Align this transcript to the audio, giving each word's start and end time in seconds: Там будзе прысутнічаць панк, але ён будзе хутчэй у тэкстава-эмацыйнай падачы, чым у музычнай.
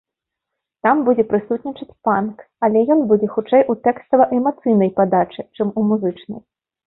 Там 0.85 1.01
будзе 1.07 1.23
прысутнічаць 1.33 1.97
панк, 2.07 2.37
але 2.67 2.79
ён 2.95 3.03
будзе 3.13 3.27
хутчэй 3.35 3.63
у 3.73 3.77
тэкстава-эмацыйнай 3.87 4.89
падачы, 5.01 5.41
чым 5.59 5.67
у 5.83 5.85
музычнай. 5.91 6.41